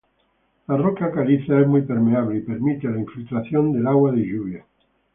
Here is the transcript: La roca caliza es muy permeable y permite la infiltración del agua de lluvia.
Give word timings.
La 0.67 0.77
roca 0.77 1.11
caliza 1.11 1.59
es 1.59 1.67
muy 1.67 1.83
permeable 1.83 2.37
y 2.39 2.41
permite 2.41 2.87
la 2.89 2.99
infiltración 2.99 3.71
del 3.71 3.85
agua 3.85 4.11
de 4.11 4.17
lluvia. 4.25 4.65